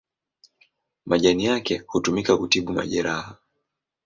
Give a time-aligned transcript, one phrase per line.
[1.05, 3.37] Majani yake hutumika kutibu majeraha.